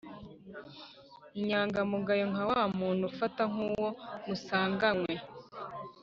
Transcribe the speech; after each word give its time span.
inyangamugayo, 1.39 2.25
nka 2.31 2.43
wa 2.51 2.63
muntu 2.77 3.03
ufata 3.11 3.41
nk'uwo 3.51 3.89
musanganywe 4.27 5.13